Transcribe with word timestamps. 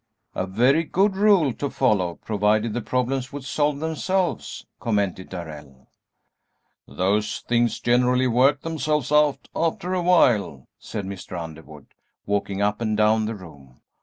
"A 0.33 0.47
very 0.47 0.83
good 0.83 1.15
rule 1.15 1.53
to 1.53 1.69
follow, 1.69 2.15
provided 2.15 2.73
the 2.73 2.81
problems 2.81 3.31
would 3.31 3.43
solve 3.45 3.77
themselves," 3.79 4.65
commented 4.79 5.29
Darrell. 5.29 5.89
"Those 6.87 7.41
things 7.41 7.79
generally 7.79 8.25
work 8.25 8.61
themselves 8.61 9.11
out 9.11 9.47
after 9.55 9.93
a 9.93 10.01
while," 10.01 10.67
said 10.79 11.05
Mr. 11.05 11.39
Underwood, 11.39 11.93
walking 12.25 12.63
up 12.63 12.81
and 12.81 12.97
down 12.97 13.27
the 13.27 13.35
room. 13.35 13.81